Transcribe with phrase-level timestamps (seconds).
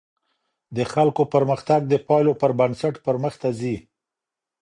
[0.75, 3.75] د خلګو پرمختګ د پایلو پر بنسټ پرمخته ځي.